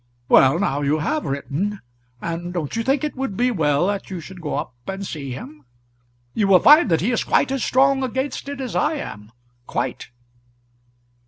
"Well, 0.29 0.57
now 0.57 0.81
you 0.81 0.97
have 0.97 1.25
written; 1.25 1.79
and 2.21 2.51
don't 2.53 2.75
you 2.75 2.81
think 2.81 3.03
it 3.03 3.15
would 3.15 3.37
be 3.37 3.51
well 3.51 3.85
that 3.85 4.09
you 4.09 4.19
should 4.19 4.41
go 4.41 4.55
up 4.55 4.73
and 4.87 5.05
see 5.05 5.29
him? 5.31 5.63
You 6.33 6.47
will 6.47 6.57
find 6.59 6.89
that 6.89 7.01
he 7.01 7.11
is 7.11 7.23
quite 7.23 7.51
as 7.51 7.63
strong 7.63 8.01
against 8.01 8.49
it 8.49 8.59
as 8.59 8.75
I 8.75 8.93
am, 8.93 9.31
quite." 9.67 10.07